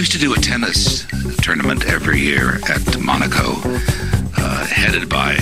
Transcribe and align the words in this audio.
I 0.00 0.02
used 0.02 0.12
to 0.12 0.18
do 0.18 0.32
a 0.32 0.38
tennis 0.38 1.04
tournament 1.42 1.84
every 1.84 2.20
year 2.20 2.58
at 2.70 2.98
Monaco, 2.98 3.60
uh, 4.34 4.64
headed 4.64 5.10
by 5.10 5.36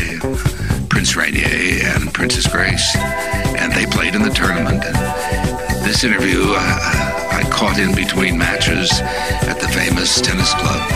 Prince 0.90 1.14
Rainier 1.14 1.86
and 1.94 2.12
Princess 2.12 2.48
Grace, 2.48 2.96
and 2.96 3.72
they 3.72 3.86
played 3.86 4.16
in 4.16 4.22
the 4.22 4.30
tournament. 4.30 4.82
And 4.84 5.86
this 5.86 6.02
interview 6.02 6.42
uh, 6.42 7.28
I 7.30 7.48
caught 7.52 7.78
in 7.78 7.94
between 7.94 8.36
matches 8.36 8.90
at 9.46 9.60
the 9.60 9.68
famous 9.68 10.20
tennis 10.20 10.52
club 10.54 10.90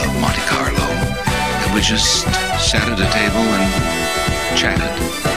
of 0.00 0.18
Monte 0.22 0.40
Carlo, 0.48 0.88
and 0.88 1.74
we 1.74 1.82
just 1.82 2.22
sat 2.64 2.88
at 2.88 2.98
a 2.98 3.12
table 3.12 3.44
and 3.44 4.58
chatted. 4.58 5.35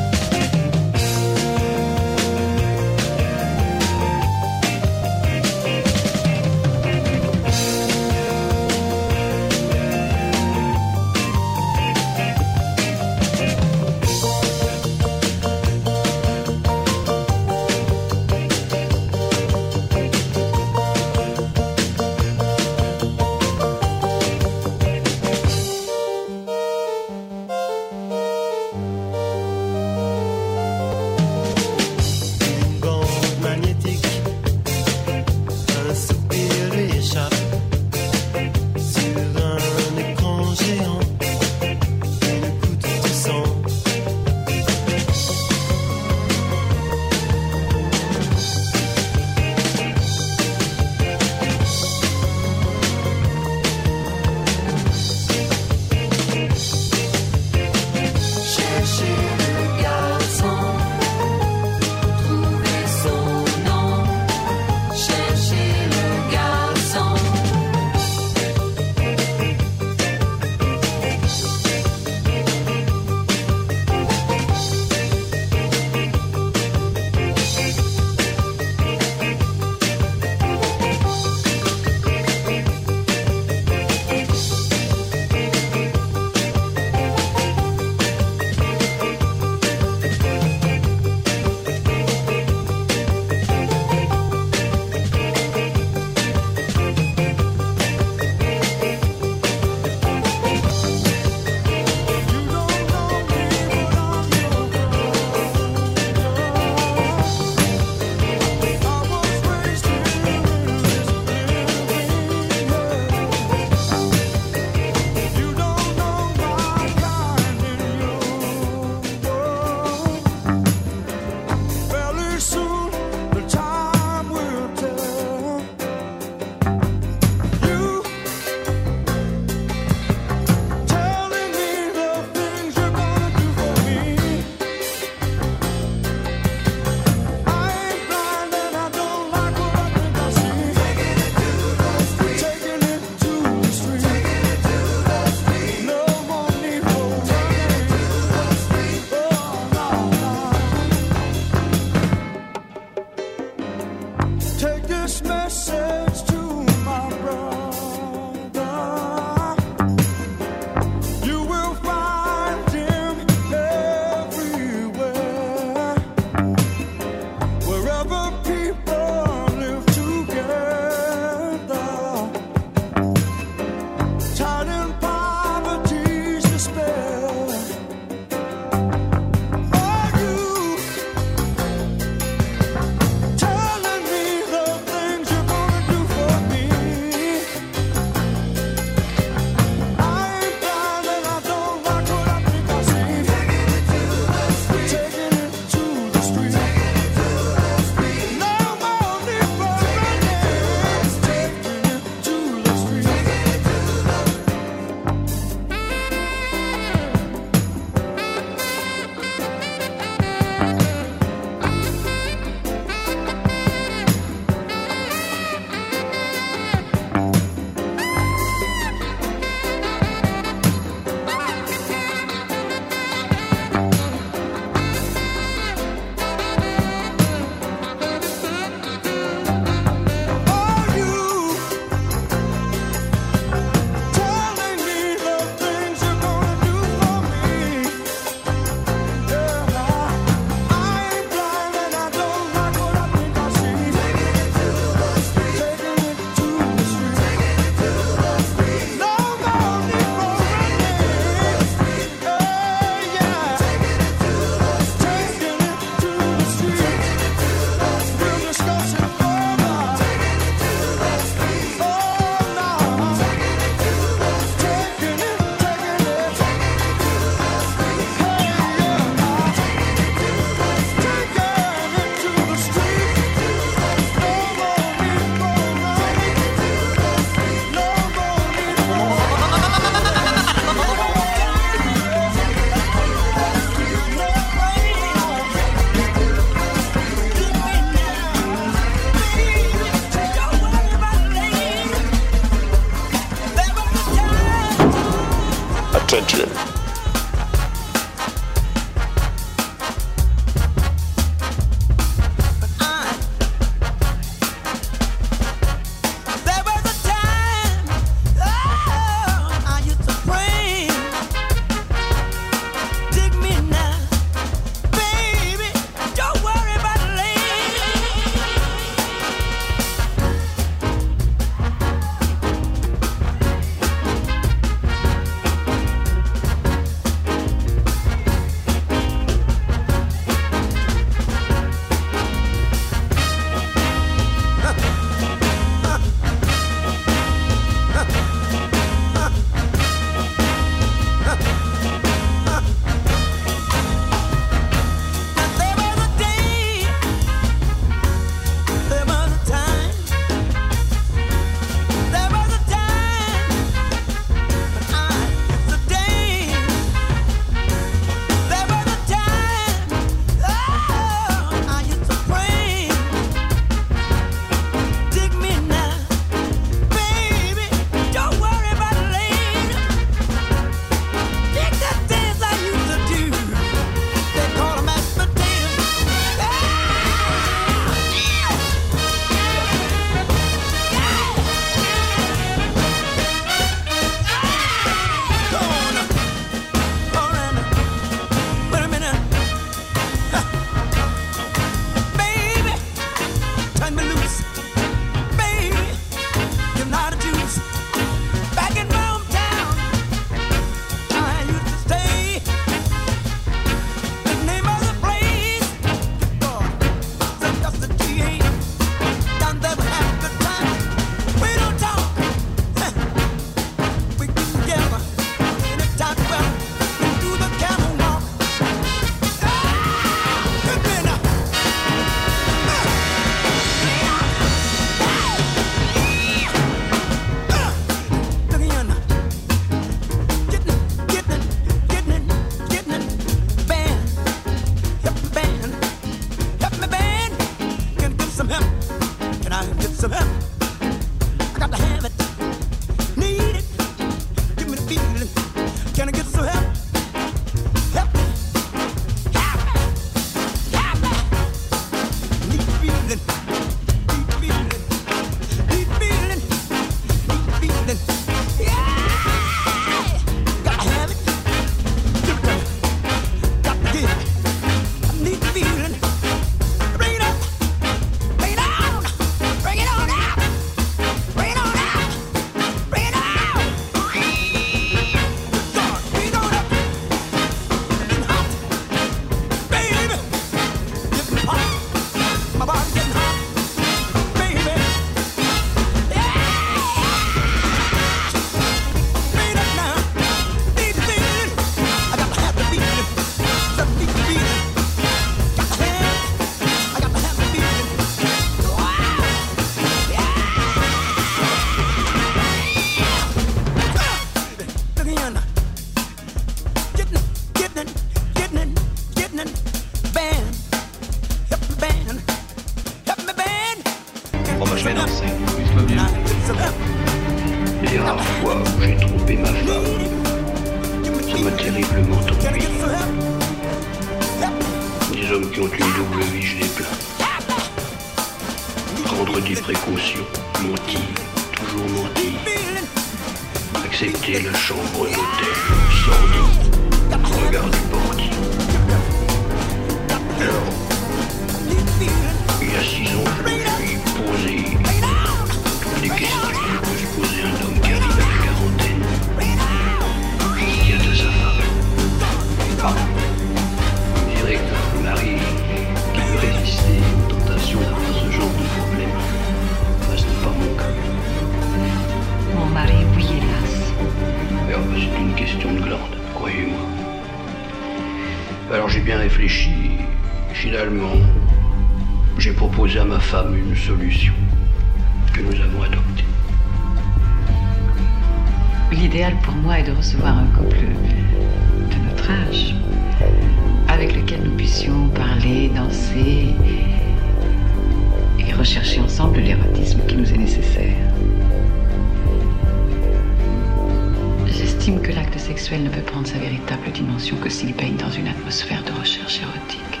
ne 595.80 595.88
peut 595.88 596.02
prendre 596.02 596.26
sa 596.26 596.36
véritable 596.38 596.92
dimension 596.92 597.36
que 597.36 597.48
s'il 597.48 597.74
baigne 597.74 597.96
dans 597.96 598.10
une 598.10 598.28
atmosphère 598.28 598.82
de 598.84 598.92
recherche 598.92 599.40
érotique. 599.40 600.00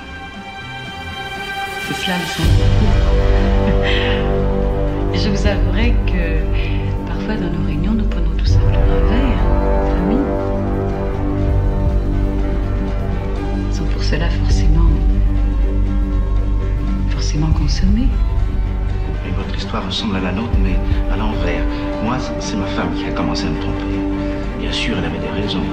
C'est 1.88 1.94
cela 1.94 2.16
le 2.18 2.26
sentiment. 2.26 2.92
Je 5.14 5.28
vous 5.30 5.46
avouerai 5.46 5.94
que 6.06 6.42
parfois 7.06 7.36
dans 7.36 7.50
nos 7.50 7.64
réunions, 7.66 7.94
nous 7.94 8.04
prenons 8.04 8.36
tout 8.36 8.44
simplement 8.44 8.76
un 8.76 9.00
verre, 9.08 9.38
famille. 9.96 10.18
Sans 13.72 13.84
pour 13.84 14.02
cela 14.02 14.28
forcément, 14.28 14.90
forcément 17.10 17.50
consommer 17.52 18.08
l'histoire 19.52 19.84
ressemble 19.86 20.16
à 20.16 20.20
la 20.20 20.32
nôtre, 20.32 20.56
mais 20.62 20.76
à 21.12 21.16
l'envers. 21.16 21.64
Moi, 22.04 22.16
c'est 22.40 22.56
ma 22.56 22.66
femme 22.66 22.94
qui 22.94 23.04
a 23.04 23.12
commencé 23.12 23.46
à 23.46 23.50
me 23.50 23.60
tromper. 23.60 23.84
Bien 24.60 24.72
sûr, 24.72 24.96
elle 24.98 25.04
avait 25.04 25.18
des 25.18 25.42
raisons. 25.42 25.64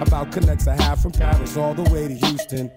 About 0.00 0.32
connects 0.32 0.66
I 0.66 0.80
have 0.82 1.00
from 1.00 1.12
Paris 1.12 1.56
all 1.56 1.74
the 1.74 1.88
way 1.90 2.08
to 2.08 2.14
Houston. 2.26 2.70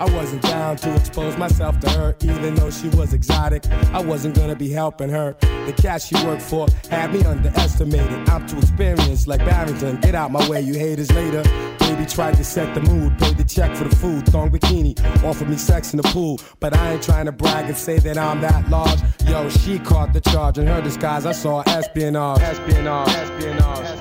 I 0.00 0.04
wasn't 0.14 0.40
down 0.40 0.76
to 0.76 0.94
expose 0.96 1.36
myself 1.36 1.78
to 1.80 1.90
her, 1.90 2.16
even 2.22 2.54
though 2.54 2.70
she 2.70 2.88
was 2.88 3.12
exotic. 3.12 3.66
I 3.92 4.00
wasn't 4.00 4.34
gonna 4.34 4.56
be 4.56 4.70
helping 4.70 5.10
her. 5.10 5.36
The 5.40 5.74
cat 5.76 6.00
she 6.00 6.14
worked 6.24 6.40
for 6.40 6.68
had 6.90 7.12
me 7.12 7.22
underestimated. 7.22 8.26
I'm 8.30 8.46
too 8.46 8.56
experienced, 8.56 9.28
like 9.28 9.44
Barrington. 9.44 10.00
Get 10.00 10.14
out 10.14 10.32
my 10.32 10.48
way, 10.48 10.62
you 10.62 10.72
haters 10.72 11.12
later. 11.12 11.42
Baby 11.80 12.06
tried 12.06 12.38
to 12.38 12.44
set 12.44 12.74
the 12.74 12.80
mood, 12.80 13.18
paid 13.18 13.36
the 13.36 13.44
check 13.44 13.76
for 13.76 13.84
the 13.84 13.94
food, 13.94 14.24
thong 14.26 14.50
bikini, 14.50 14.98
offered 15.22 15.50
me 15.50 15.56
sex 15.56 15.92
in 15.92 15.98
the 15.98 16.08
pool. 16.14 16.40
But 16.60 16.74
I 16.74 16.92
ain't 16.92 17.02
trying 17.02 17.26
to 17.26 17.32
brag 17.32 17.66
and 17.66 17.76
say 17.76 17.98
that 17.98 18.16
I'm 18.16 18.40
that 18.40 18.70
large. 18.70 19.00
Yo, 19.26 19.50
she 19.50 19.78
caught 19.78 20.14
the 20.14 20.20
charge 20.22 20.56
in 20.56 20.66
her 20.66 20.80
disguise. 20.80 21.26
I 21.26 21.32
saw 21.32 21.60
espionage, 21.66 22.40
espionage, 22.40 23.08
espionage, 23.08 23.80
espionage. 23.80 23.99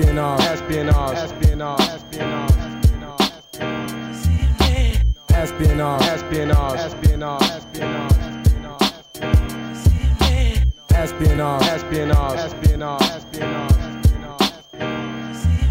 Espionage, 0.00 0.40
espionage, 0.40 1.18
espionage, 1.18 1.80
espionage, 1.80 2.50
espionage, 5.30 6.02
espionage, 6.02 6.80
espionage, 6.80 7.42
espionage, 7.42 8.22
espionage, 10.90 11.62
espionage, 11.66 12.38
espionage, 12.38 13.02
espionage. 13.02 13.76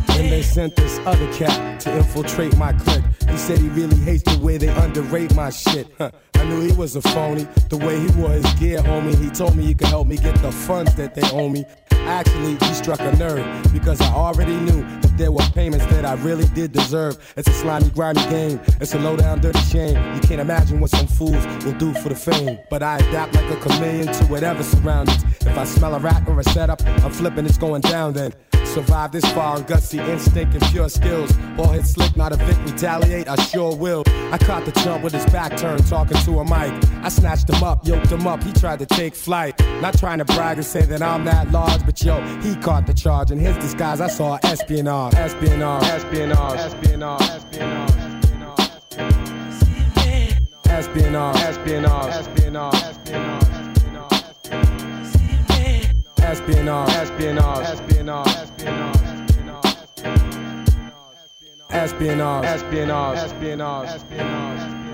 And 0.09 0.31
they 0.31 0.43
sent 0.43 0.75
this 0.75 0.99
other 1.07 1.33
cat 1.33 1.79
to 1.81 1.97
infiltrate 1.97 2.55
my 2.55 2.73
clique. 2.73 3.03
He 3.27 3.37
said 3.37 3.57
he 3.57 3.69
really 3.69 3.97
hates 3.97 4.21
the 4.31 4.37
way 4.43 4.57
they 4.57 4.67
underrate 4.67 5.33
my 5.33 5.49
shit. 5.49 5.87
Huh. 5.97 6.11
I 6.35 6.43
knew 6.43 6.61
he 6.61 6.71
was 6.73 6.95
a 6.95 7.01
phony. 7.01 7.47
The 7.69 7.77
way 7.77 7.99
he 7.99 8.07
wore 8.11 8.29
his 8.29 8.45
gear, 8.59 8.77
homie. 8.79 9.15
He 9.19 9.31
told 9.31 9.55
me 9.55 9.65
he 9.65 9.73
could 9.73 9.87
help 9.87 10.05
me 10.05 10.17
get 10.17 10.35
the 10.43 10.51
funds 10.51 10.93
that 10.95 11.15
they 11.15 11.27
owe 11.31 11.49
me. 11.49 11.65
Actually, 12.09 12.57
he 12.67 12.73
struck 12.73 12.99
a 13.01 13.15
nerve 13.17 13.45
because 13.71 14.01
I 14.01 14.07
already 14.07 14.55
knew 14.55 14.83
there 15.19 15.31
were 15.33 15.43
payments 15.53 15.85
that 15.87 16.05
I 16.05 16.13
really 16.13 16.47
did 16.55 16.71
deserve. 16.71 17.17
It's 17.35 17.47
a 17.47 17.51
slimy, 17.51 17.89
grimy 17.89 18.23
game. 18.29 18.59
It's 18.79 18.93
a 18.93 18.99
low 18.99 19.17
down, 19.17 19.41
dirty 19.41 19.59
shame. 19.59 19.97
You 20.15 20.21
can't 20.21 20.39
imagine 20.39 20.79
what 20.79 20.91
some 20.91 21.07
fools 21.07 21.45
will 21.65 21.73
do 21.73 21.93
for 21.95 22.07
the 22.07 22.15
fame. 22.15 22.57
But 22.69 22.81
I 22.81 22.97
adapt 22.99 23.35
like 23.35 23.51
a 23.51 23.57
chameleon 23.57 24.07
to 24.07 24.25
whatever 24.25 24.63
surroundings. 24.63 25.21
If 25.41 25.57
I 25.57 25.65
smell 25.65 25.93
a 25.93 25.99
rat 25.99 26.27
or 26.27 26.39
a 26.39 26.43
setup, 26.45 26.81
I'm 27.03 27.11
flipping, 27.11 27.45
it's 27.45 27.57
going 27.57 27.81
down 27.81 28.13
then. 28.13 28.33
Survive 28.69 29.11
this 29.11 29.25
far 29.33 29.55
on 29.55 29.63
gutsy 29.63 29.97
instinct 30.07 30.53
and 30.53 30.63
pure 30.65 30.89
skills. 30.89 31.33
Ball 31.57 31.69
hit 31.69 31.87
slick, 31.87 32.15
not 32.15 32.31
a 32.31 32.35
Vic, 32.35 32.55
retaliate, 32.65 33.27
I 33.27 33.35
sure 33.35 33.75
will. 33.75 34.03
I 34.31 34.37
caught 34.37 34.63
the 34.65 34.71
jump 34.83 35.03
with 35.03 35.11
his 35.11 35.25
back 35.27 35.57
turned, 35.57 35.87
talking 35.87 36.17
to 36.17 36.39
a 36.39 36.43
mic. 36.43 36.71
I 37.03 37.09
snatched 37.09 37.49
him 37.49 37.63
up, 37.63 37.87
yoked 37.87 38.11
him 38.11 38.27
up, 38.27 38.43
he 38.43 38.53
tried 38.53 38.77
to 38.79 38.85
take 38.85 39.15
flight. 39.15 39.59
Not 39.81 39.97
trying 39.97 40.19
to 40.19 40.25
brag 40.25 40.57
and 40.57 40.65
say 40.65 40.83
that 40.83 41.01
I'm 41.01 41.25
that 41.25 41.51
large, 41.51 41.83
but 41.83 41.99
yo, 42.03 42.21
he 42.41 42.55
caught 42.57 42.85
the 42.85 42.93
charge. 42.93 43.31
In 43.31 43.39
his 43.39 43.57
disguise, 43.57 44.01
I 44.01 44.07
saw 44.07 44.37
espionage, 44.43 45.08
espionage, 45.17 45.83
espionage, 45.83 46.59
espionage, 46.59 47.21
espionage. 47.21 48.09
Espionage, 50.69 51.35
espionage, 51.41 52.15
espionage, 52.15 52.73
espionage, 56.21 56.89
espionage, 56.89 56.89
espionage, 56.89 57.67
espionage, 57.67 58.35
espionage, 61.71 62.45
espionage, 62.45 63.17
espionage, 63.17 63.95
espionage. 63.95 64.88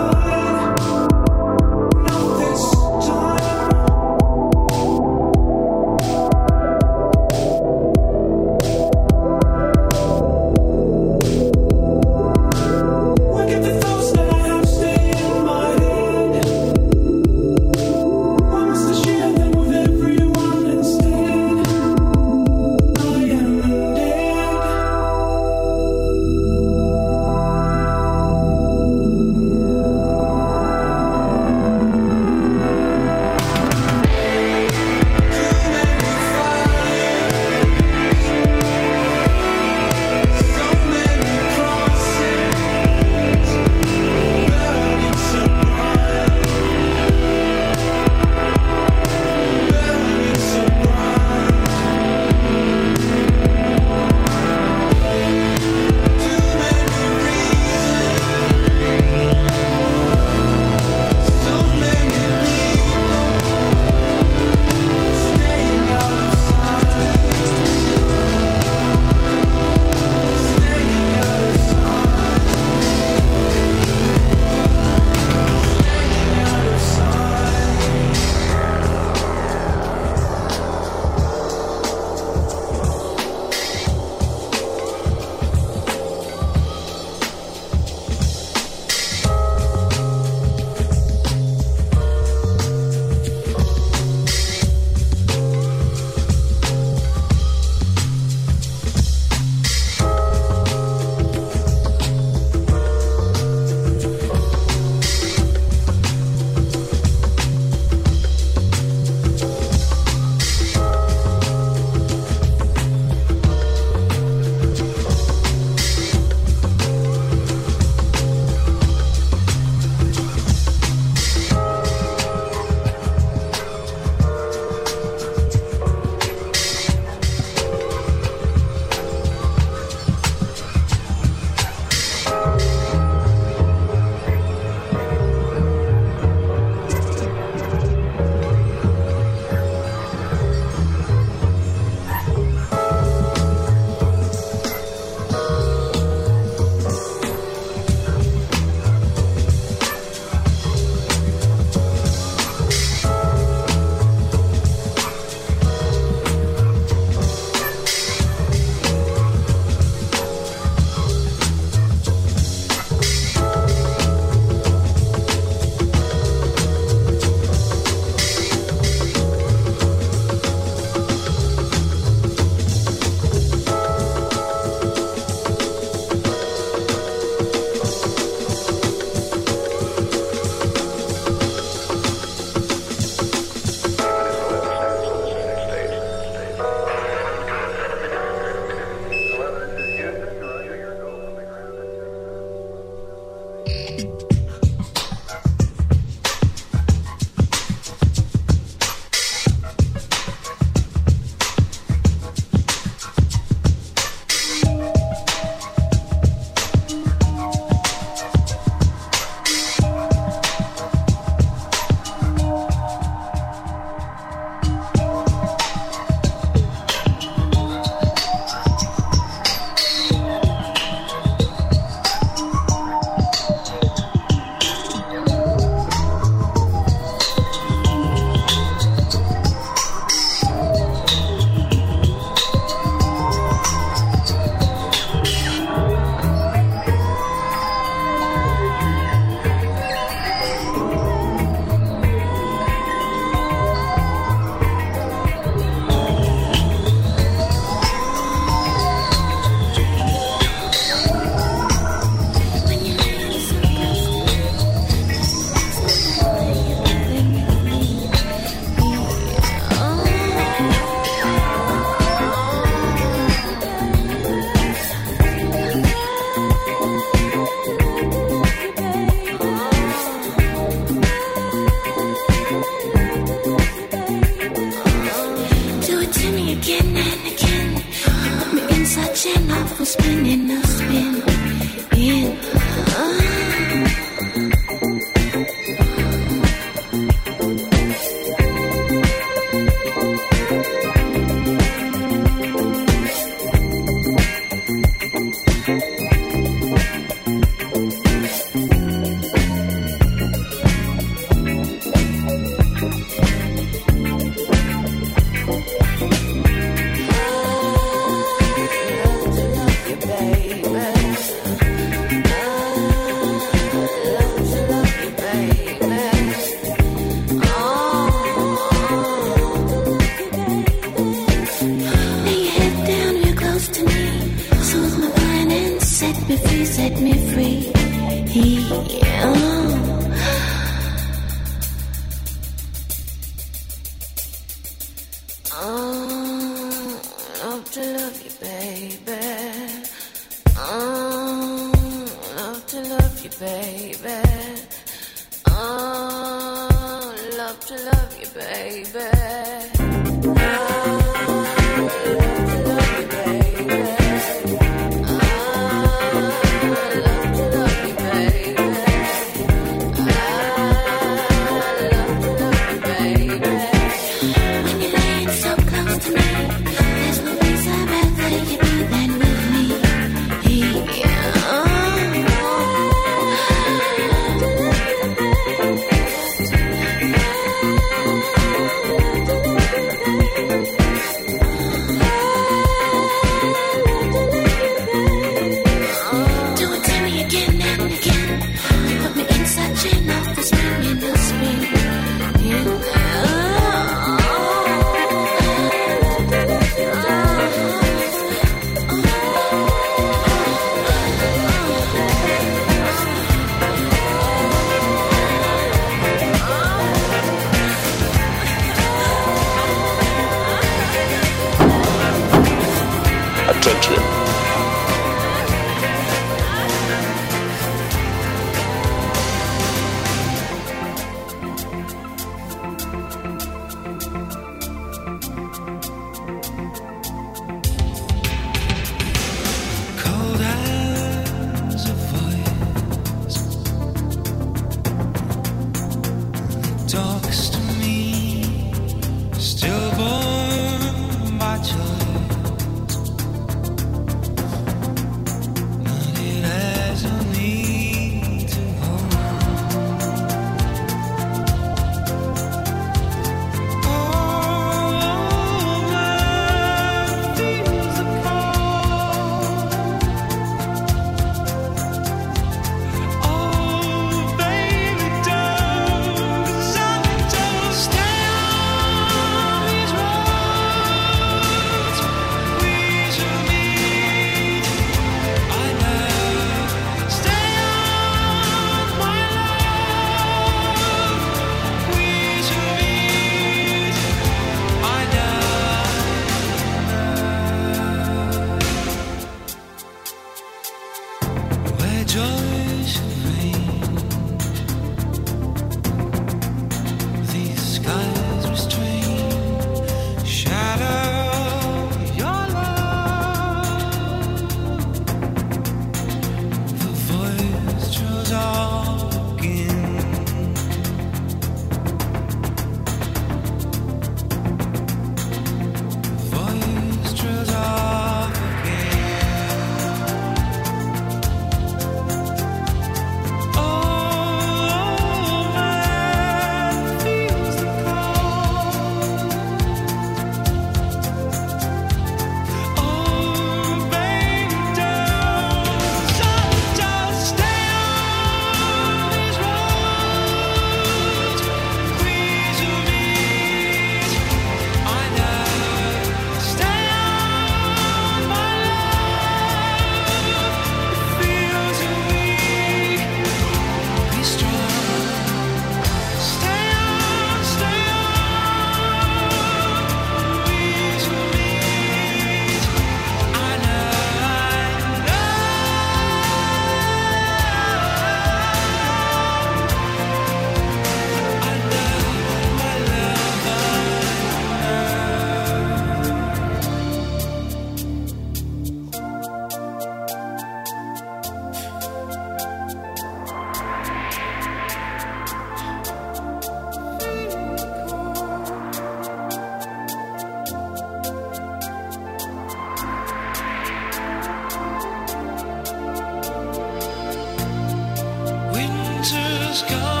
Just 599.51 599.67
gone 599.67 600.00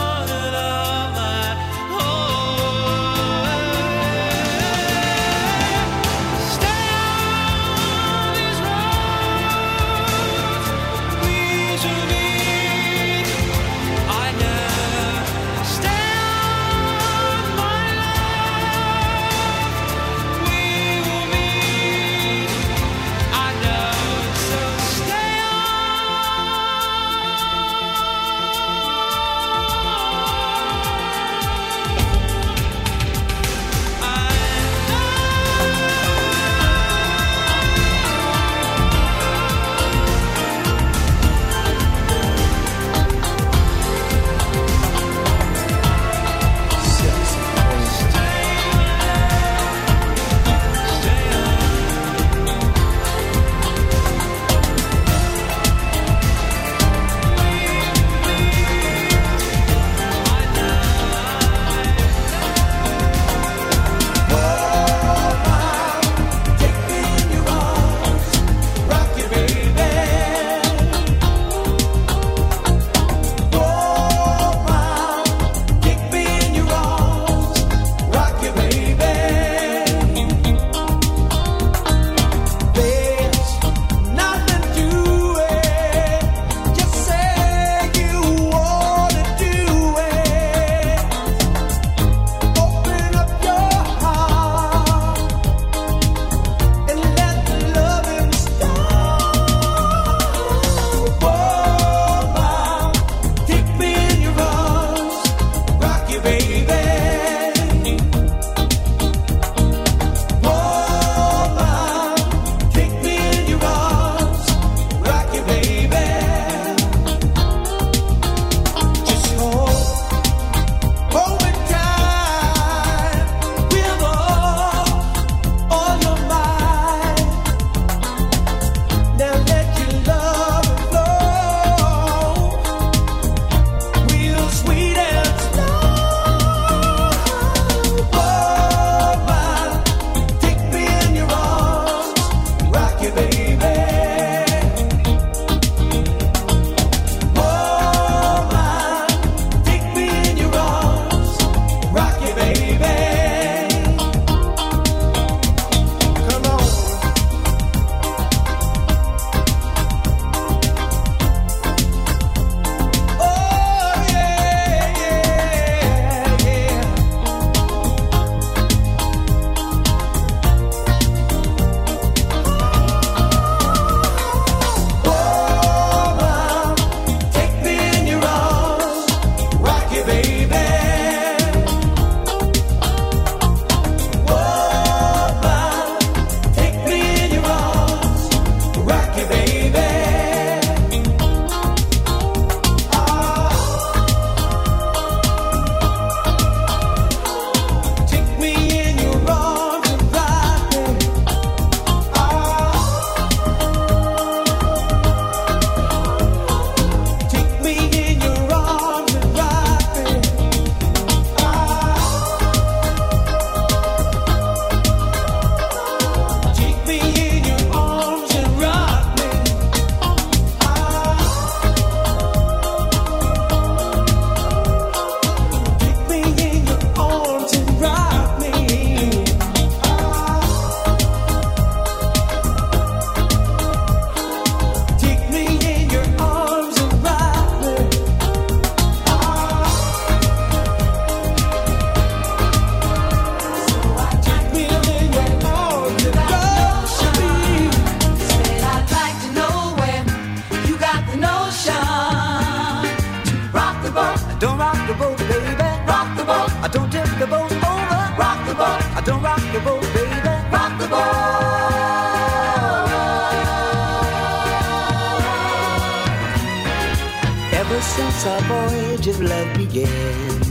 since 267.81 268.25
our 268.25 268.41
voyage 268.41 269.07
of 269.07 269.19
love 269.21 269.57
began, 269.57 270.41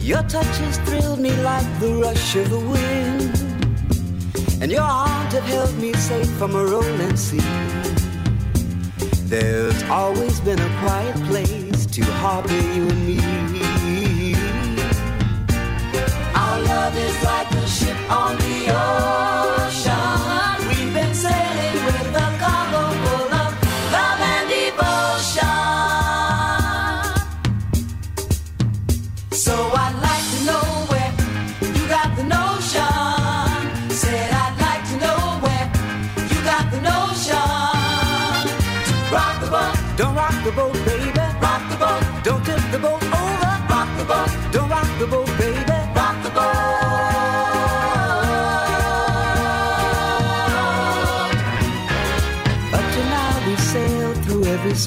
your 0.00 0.22
touches 0.22 0.78
thrilled 0.78 1.20
me 1.20 1.30
like 1.42 1.68
the 1.80 1.94
rush 1.94 2.34
of 2.36 2.48
the 2.50 2.58
wind, 2.58 3.34
and 4.62 4.72
your 4.72 4.82
arms 4.82 5.32
have 5.34 5.44
held 5.44 5.76
me 5.78 5.92
safe 5.92 6.30
from 6.38 6.56
a 6.56 6.64
rolling 6.64 7.16
sea. 7.16 7.40
There's 9.28 9.82
always 9.84 10.40
been 10.40 10.58
a 10.58 10.80
quiet 10.80 11.16
place 11.26 11.86
to 11.86 12.02
harbor 12.22 12.62
you 12.74 12.88
and 12.88 13.06
me. 13.06 14.34
Our 16.34 16.60
love 16.62 16.96
is 16.96 17.24
like 17.24 17.57
on 18.10 18.36
the 18.36 18.70
ocean. 18.70 19.37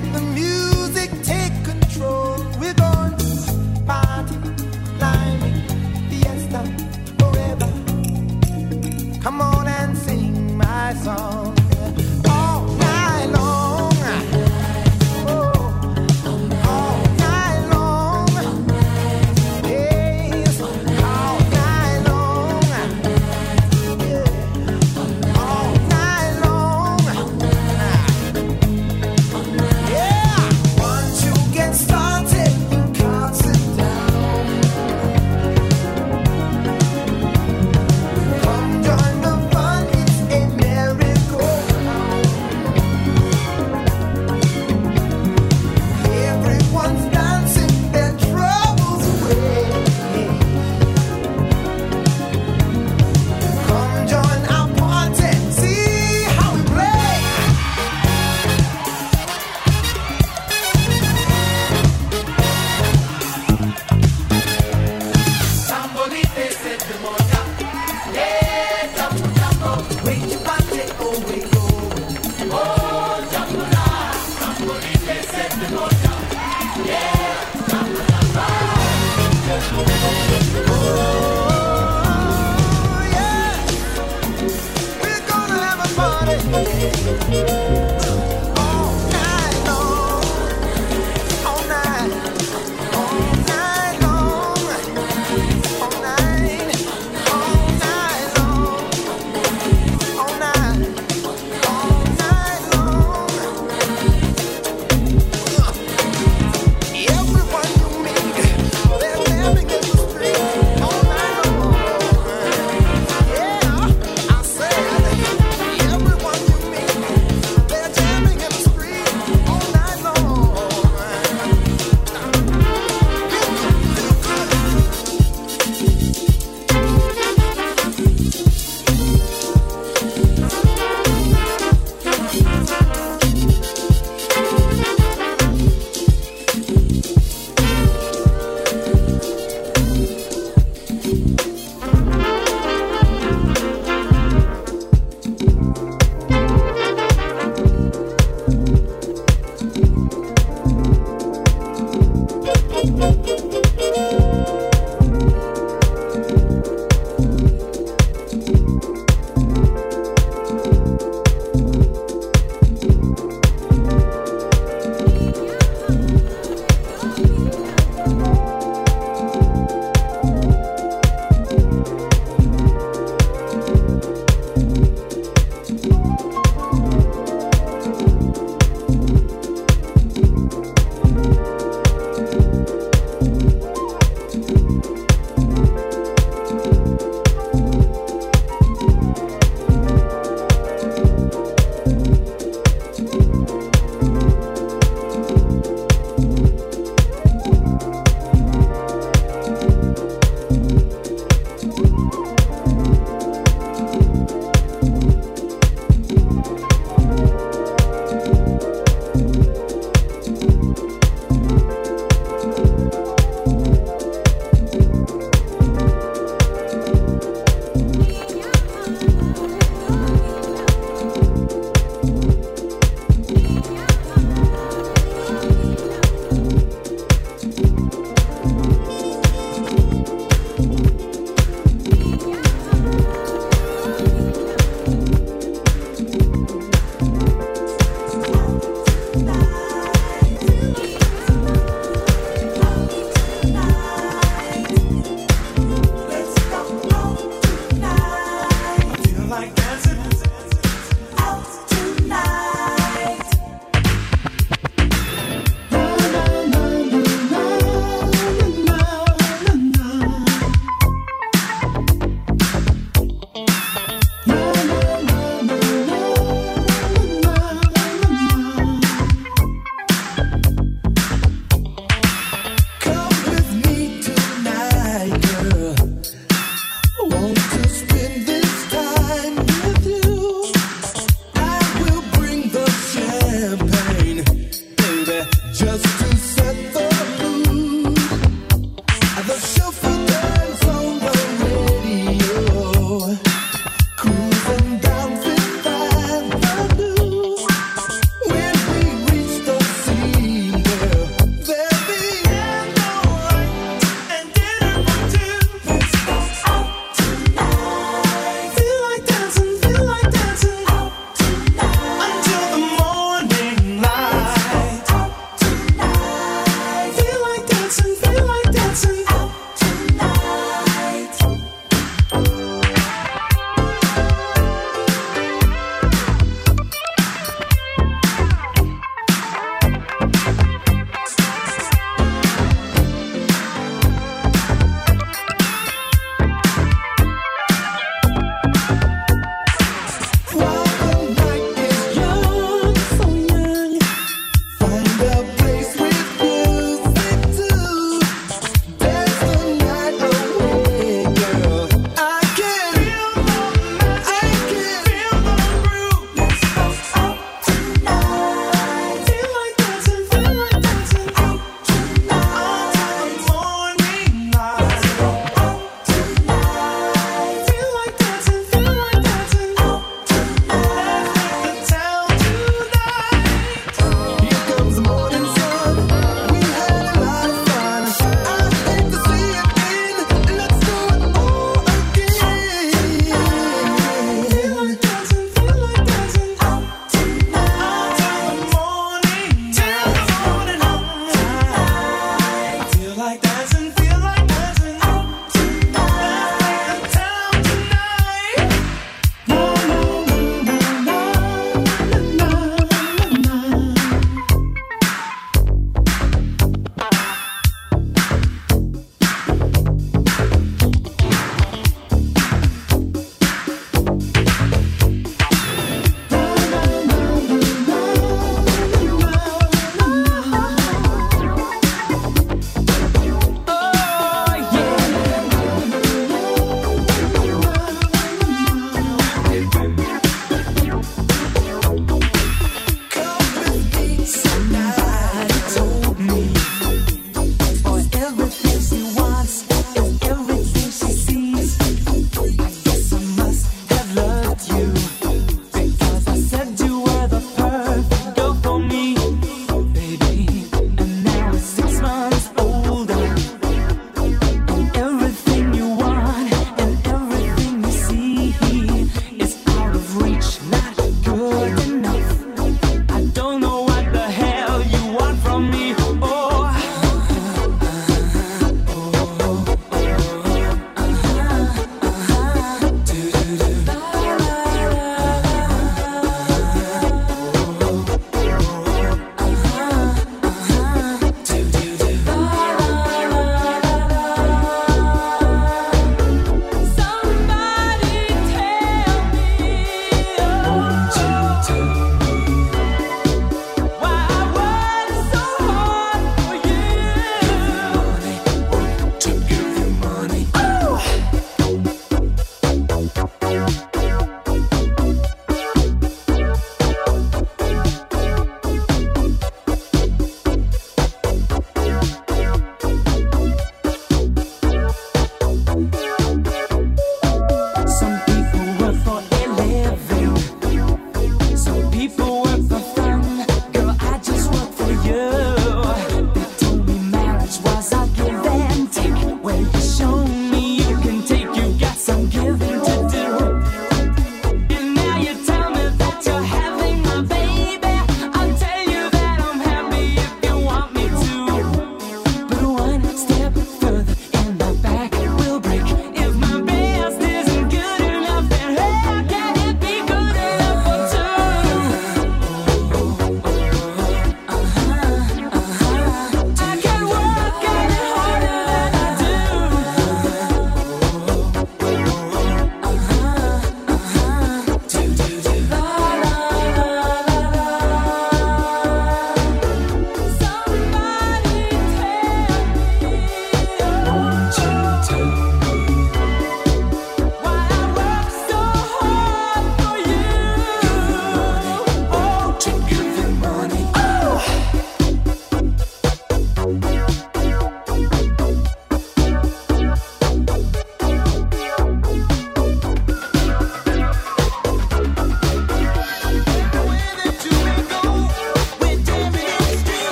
let 0.00 0.12
the 0.12 0.37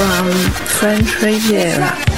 from 0.00 0.30
French 0.78 1.20
Riviera. 1.20 2.09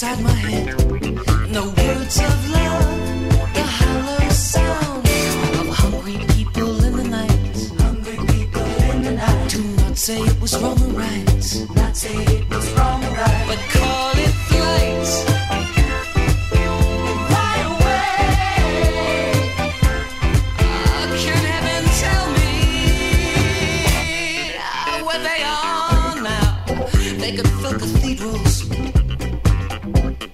Inside 0.00 0.22
my 0.22 0.30
head. 0.30 0.66
No 1.50 1.64
words 1.70 2.18
of 2.20 2.50
love, 2.50 3.52
the 3.52 3.64
hollow 3.78 4.28
sound 4.30 5.04
of 5.58 5.66
hungry 5.76 6.18
people 6.36 6.84
in 6.84 6.92
the 6.98 7.02
night. 7.02 7.56
Hungry 7.82 8.16
people 8.32 8.62
in 8.92 9.02
the 9.02 9.10
night. 9.10 9.50
Do 9.50 9.60
not 9.78 9.98
say 9.98 10.20
it 10.20 10.40
was 10.40 10.56
wrong 10.62 10.80
or 10.80 10.92
right. 10.92 11.66
Not 11.74 11.96
say 11.96 12.14
it 12.14 12.48
was 12.48 12.70
wrong 12.74 13.04
or 13.06 13.10
right. 13.10 13.44
But 13.48 13.58
call 13.74 14.12
it 14.26 14.34
flight. 14.46 15.08
Right 17.34 17.64
away. 17.74 18.20
Uh, 20.62 21.06
can 21.22 21.42
heaven 21.52 21.82
tell 22.04 22.26
me 22.38 22.54
where 25.06 25.22
they 25.28 25.42
are 25.42 26.14
now? 26.22 26.50
They 27.18 27.32
could 27.34 27.50
fill 27.60 27.76
cathedrals. 27.80 28.58
Where 29.92 30.27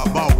Ari, 0.00 0.39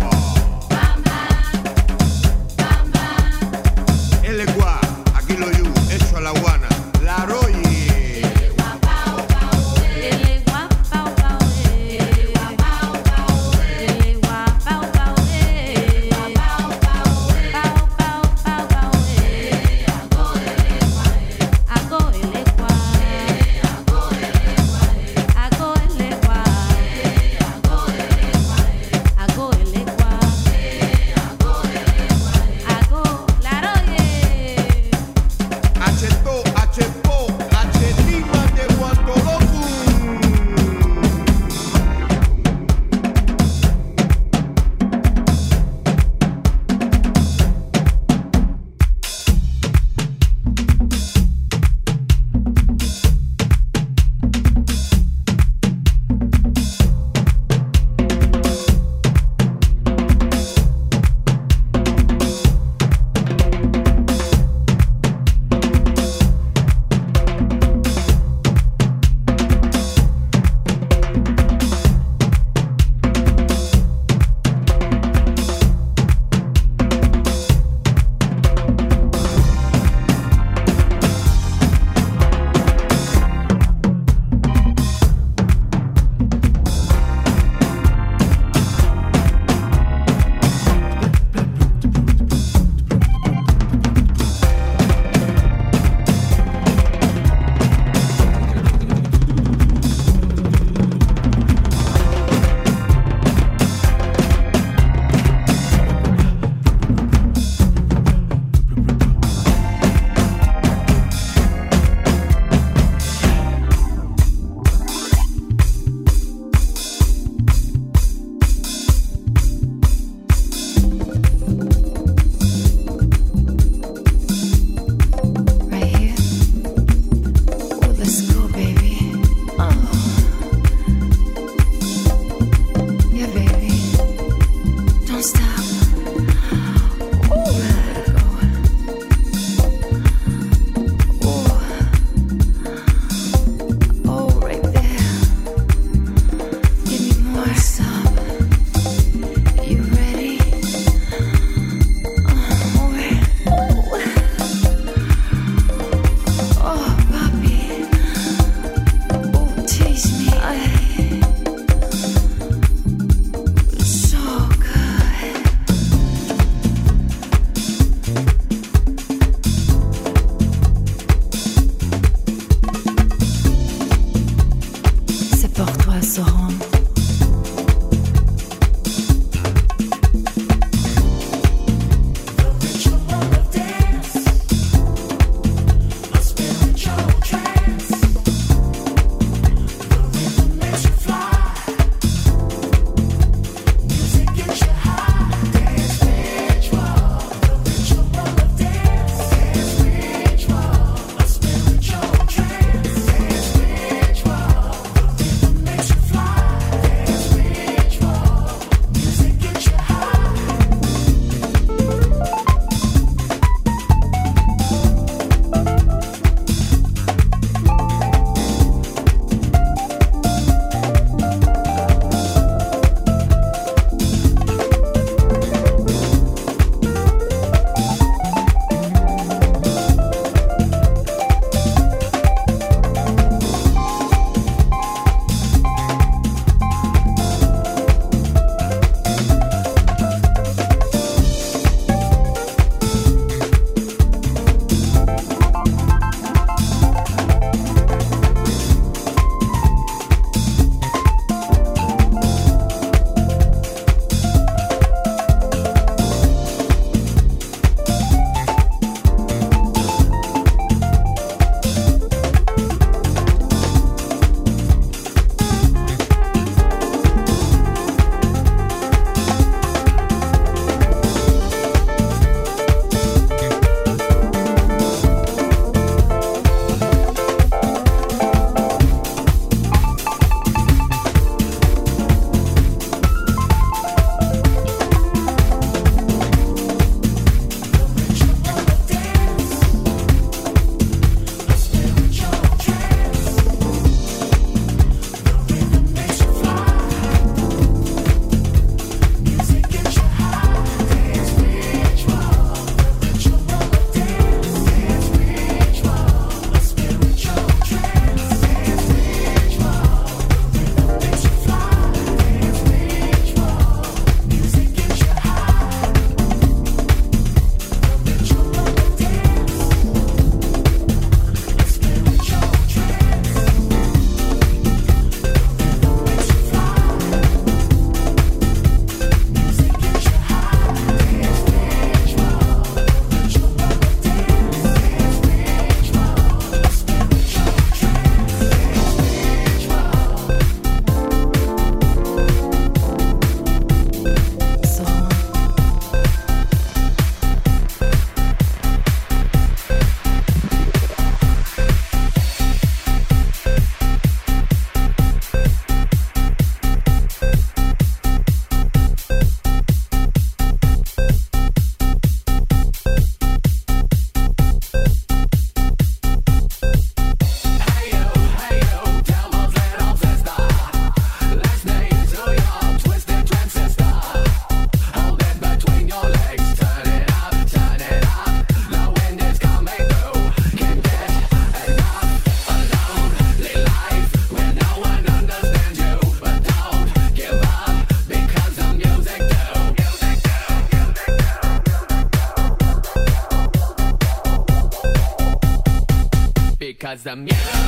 Because 396.90 397.04
the 397.04 397.14
music 397.14 397.59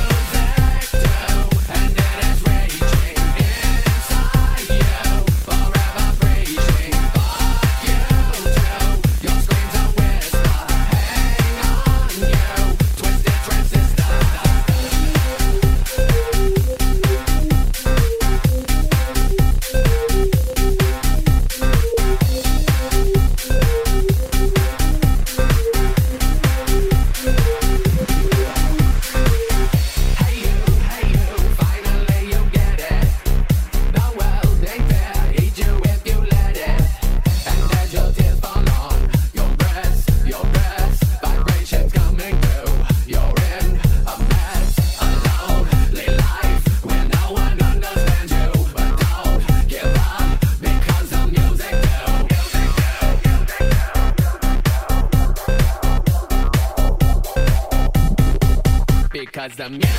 Because 59.55 59.69
the 59.69 59.92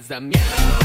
Because 0.00 0.22
music 0.22 0.79